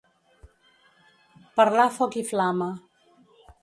Parlar 1.61 1.87
foc 2.01 2.21
i 2.23 2.27
flama. 2.35 2.75